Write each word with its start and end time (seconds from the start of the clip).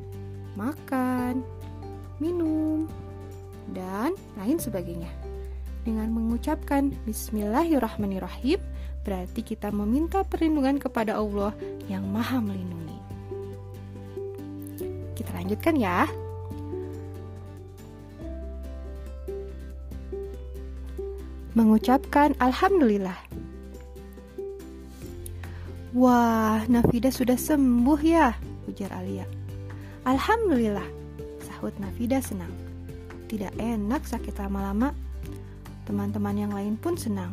makan, 0.59 1.42
minum, 2.19 2.92
dan 3.71 4.14
lain 4.38 4.58
sebagainya. 4.59 5.09
Dengan 5.88 6.11
mengucapkan 6.11 6.91
Bismillahirrahmanirrahim, 7.07 8.59
berarti 9.07 9.39
kita 9.39 9.71
meminta 9.71 10.19
perlindungan 10.27 10.83
kepada 10.83 11.16
Allah 11.16 11.55
yang 11.87 12.03
Maha 12.11 12.43
Melindungi. 12.43 12.99
Kita 15.15 15.31
lanjutkan 15.31 15.80
ya. 15.80 16.03
Mengucapkan 21.55 22.36
Alhamdulillah. 22.36 23.15
Wah, 25.95 26.67
Nafida 26.67 27.15
sudah 27.15 27.39
sembuh 27.39 28.02
ya, 28.03 28.36
ujar 28.67 28.92
Alia. 28.92 29.23
Alhamdulillah, 30.03 30.83
sahut 31.47 31.71
Nafida 31.80 32.20
senang. 32.20 32.52
Tidak 33.31 33.55
enak 33.55 34.03
sakit 34.03 34.36
lama-lama 34.36 35.07
Teman-teman 35.87 36.36
yang 36.36 36.52
lain 36.52 36.75
pun 36.75 36.99
senang. 36.99 37.31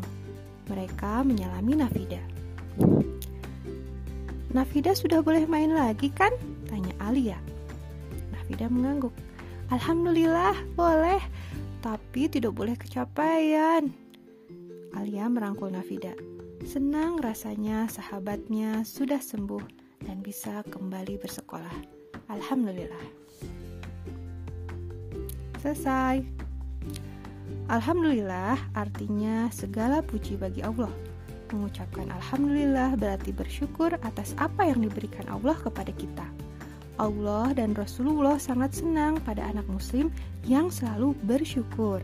Mereka 0.70 1.26
menyalami 1.26 1.74
Nafida. 1.74 2.22
Nafida 4.54 4.94
sudah 4.94 5.18
boleh 5.26 5.42
main 5.50 5.74
lagi 5.74 6.14
kan? 6.14 6.30
Tanya 6.70 6.94
Alia. 7.02 7.34
Nafida 8.30 8.70
mengangguk. 8.70 9.10
Alhamdulillah, 9.74 10.54
boleh. 10.78 11.18
Tapi 11.82 12.30
tidak 12.30 12.54
boleh 12.54 12.78
kecapaian. 12.78 13.90
Alia 14.94 15.26
merangkul 15.26 15.74
Nafida. 15.74 16.14
Senang 16.62 17.18
rasanya 17.18 17.90
sahabatnya 17.90 18.86
sudah 18.86 19.18
sembuh 19.18 19.66
dan 20.06 20.22
bisa 20.22 20.62
kembali 20.70 21.18
bersekolah. 21.18 21.74
Alhamdulillah. 22.30 23.04
Selesai. 25.58 26.43
Alhamdulillah 27.72 28.60
artinya 28.76 29.48
segala 29.48 30.04
puji 30.04 30.36
bagi 30.36 30.60
Allah. 30.60 30.92
Mengucapkan 31.48 32.12
Alhamdulillah 32.12 32.96
berarti 33.00 33.32
bersyukur 33.32 33.94
atas 34.04 34.36
apa 34.36 34.68
yang 34.68 34.84
diberikan 34.84 35.24
Allah 35.32 35.56
kepada 35.56 35.92
kita. 35.96 36.26
Allah 37.00 37.50
dan 37.56 37.74
Rasulullah 37.74 38.38
sangat 38.38 38.78
senang 38.78 39.18
pada 39.26 39.42
anak 39.42 39.66
muslim 39.66 40.14
yang 40.46 40.70
selalu 40.70 41.18
bersyukur. 41.26 41.98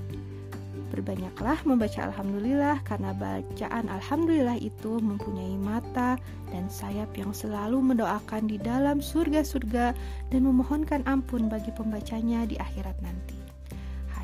Berbanyaklah 0.91 1.62
membaca 1.62 2.11
Alhamdulillah 2.11 2.83
karena 2.83 3.15
bacaan 3.15 3.87
Alhamdulillah 3.87 4.59
itu 4.59 4.99
mempunyai 4.99 5.55
mata 5.55 6.19
dan 6.51 6.67
sayap 6.67 7.15
yang 7.15 7.31
selalu 7.31 7.78
mendoakan 7.78 8.51
di 8.51 8.59
dalam 8.59 8.99
surga-surga 8.99 9.95
dan 10.34 10.41
memohonkan 10.43 11.07
ampun 11.07 11.47
bagi 11.47 11.71
pembacanya 11.71 12.43
di 12.43 12.59
akhirat 12.59 12.99
nanti. 13.07 13.50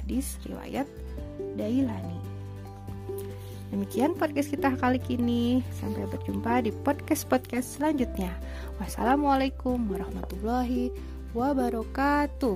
Hadis 0.06 0.38
riwayat 0.46 0.86
Dailani. 1.58 2.22
Demikian 3.74 4.14
podcast 4.14 4.54
kita 4.54 4.70
kali 4.78 5.02
ini. 5.10 5.66
Sampai 5.82 6.06
berjumpa 6.06 6.62
di 6.62 6.70
podcast-podcast 6.70 7.82
selanjutnya. 7.82 8.30
Wassalamualaikum 8.78 9.82
warahmatullahi 9.90 10.94
wabarakatuh. 11.34 12.54